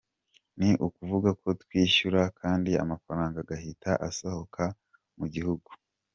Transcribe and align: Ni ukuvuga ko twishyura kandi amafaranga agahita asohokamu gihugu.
Ni 0.59 0.69
ukuvuga 0.87 1.29
ko 1.41 1.47
twishyura 1.61 2.21
kandi 2.39 2.71
amafaranga 2.83 3.35
agahita 3.43 3.91
asohokamu 4.07 5.23
gihugu. 5.35 5.69